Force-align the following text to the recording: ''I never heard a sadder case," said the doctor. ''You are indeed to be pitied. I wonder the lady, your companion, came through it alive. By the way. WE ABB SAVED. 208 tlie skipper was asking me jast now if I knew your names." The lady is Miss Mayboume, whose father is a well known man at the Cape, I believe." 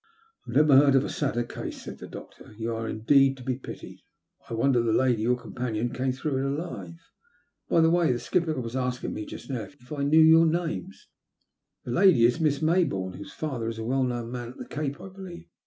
''I 0.47 0.53
never 0.55 0.77
heard 0.77 0.95
a 0.95 1.07
sadder 1.07 1.43
case," 1.43 1.83
said 1.83 1.99
the 1.99 2.07
doctor. 2.07 2.55
''You 2.57 2.73
are 2.73 2.89
indeed 2.89 3.37
to 3.37 3.43
be 3.43 3.59
pitied. 3.59 4.01
I 4.49 4.55
wonder 4.55 4.81
the 4.81 4.91
lady, 4.91 5.21
your 5.21 5.37
companion, 5.37 5.93
came 5.93 6.11
through 6.11 6.39
it 6.39 6.43
alive. 6.45 6.95
By 7.69 7.81
the 7.81 7.91
way. 7.91 8.07
WE 8.07 8.13
ABB 8.13 8.19
SAVED. 8.19 8.33
208 8.33 8.41
tlie 8.41 8.43
skipper 8.55 8.61
was 8.63 8.75
asking 8.75 9.13
me 9.13 9.27
jast 9.27 9.51
now 9.51 9.61
if 9.79 9.91
I 9.91 10.01
knew 10.01 10.19
your 10.19 10.47
names." 10.47 11.07
The 11.83 11.91
lady 11.91 12.25
is 12.25 12.39
Miss 12.39 12.61
Mayboume, 12.63 13.15
whose 13.17 13.31
father 13.33 13.67
is 13.69 13.77
a 13.77 13.85
well 13.85 14.01
known 14.03 14.31
man 14.31 14.49
at 14.49 14.57
the 14.57 14.65
Cape, 14.65 14.99
I 14.99 15.09
believe." 15.09 15.45